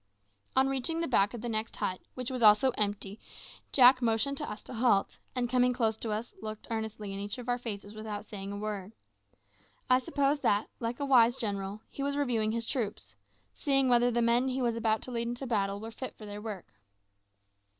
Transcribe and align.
On 0.55 0.67
reaching 0.67 0.99
the 0.99 1.07
back 1.07 1.35
of 1.35 1.41
the 1.41 1.47
next 1.47 1.75
hut, 1.75 1.99
which 2.15 2.31
was 2.31 2.41
also 2.41 2.71
empty. 2.71 3.19
Jack 3.71 4.01
motioned 4.01 4.35
to 4.39 4.49
us 4.49 4.63
to 4.63 4.73
halt, 4.73 5.19
and 5.35 5.47
coming 5.47 5.73
close 5.73 5.95
to 5.97 6.09
us 6.09 6.33
looked 6.41 6.65
earnestly 6.71 7.13
in 7.13 7.19
each 7.19 7.37
of 7.37 7.47
our 7.47 7.59
faces 7.59 7.93
without 7.93 8.25
saying 8.25 8.51
a 8.51 8.57
word. 8.57 8.93
I 9.91 9.99
supposed 9.99 10.41
that, 10.41 10.69
like 10.79 10.99
a 10.99 11.05
wise 11.05 11.35
general, 11.35 11.81
he 11.87 12.01
was 12.01 12.17
reviewing 12.17 12.51
his 12.51 12.65
troops 12.65 13.15
seeing 13.53 13.89
whether 13.89 14.09
the 14.09 14.23
men 14.23 14.47
he 14.47 14.59
was 14.59 14.75
about 14.75 15.03
to 15.03 15.11
lead 15.11 15.27
into 15.27 15.45
battle 15.45 15.79
were 15.79 15.91
fit 15.91 16.17
for 16.17 16.25
their 16.25 16.41
work. 16.41 16.65